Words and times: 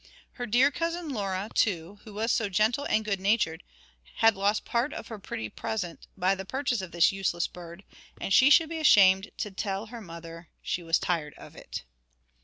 Her 0.31 0.47
dear 0.47 0.71
cousin 0.71 1.09
Laura, 1.09 1.51
too, 1.53 1.99
who 2.05 2.15
was 2.15 2.31
so 2.31 2.49
gentle 2.49 2.85
and 2.85 3.05
good 3.05 3.19
natured, 3.19 3.61
had 4.15 4.33
lost 4.35 4.65
part 4.65 4.93
of 4.93 5.09
her 5.09 5.19
pretty 5.19 5.47
present 5.47 6.07
by 6.17 6.33
the 6.33 6.43
purchase 6.43 6.81
of 6.81 6.91
this 6.91 7.11
useless 7.11 7.45
bird, 7.45 7.83
and 8.19 8.33
she 8.33 8.49
should 8.49 8.69
be 8.69 8.79
ashamed 8.79 9.29
to 9.37 9.51
tell 9.51 9.85
her 9.85 10.01
mother 10.01 10.49
she 10.63 10.81
was 10.81 10.97
tired 10.97 11.35
of 11.35 11.55
it. 11.55 11.83